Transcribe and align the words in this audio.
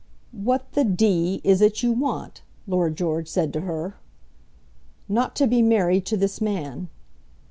"What 0.31 0.71
the 0.71 0.83
d 0.83 1.41
is 1.43 1.61
it 1.61 1.83
you 1.83 1.91
want?" 1.91 2.41
Lord 2.65 2.95
George 2.97 3.27
said 3.27 3.53
to 3.53 3.61
her. 3.61 3.97
"Not 5.07 5.35
to 5.35 5.45
be 5.45 5.61
married 5.61 6.07
to 6.07 6.17
this 6.17 6.41
man." 6.41 6.89